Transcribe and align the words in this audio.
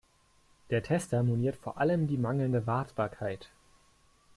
Der 0.71 0.81
Tester 0.81 1.21
moniert 1.21 1.55
vor 1.55 1.77
allem 1.77 2.07
die 2.07 2.17
mangelnde 2.17 2.65
Wartbarkeit. 2.65 3.51